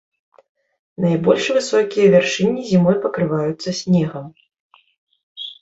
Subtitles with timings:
[1.03, 4.25] Найбольш высокія вяршыні зімой пакрываюцца снегам.